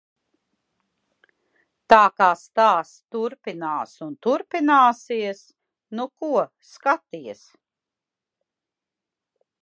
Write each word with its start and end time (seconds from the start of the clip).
Tā 1.93 1.97
kā 2.21 2.29
stāsts 2.43 2.95
turpinās 3.15 3.93
un 4.05 4.15
turpināsies. 4.27 5.43
Nu 5.99 6.07
ko 6.23 6.31
skaties? 6.71 7.45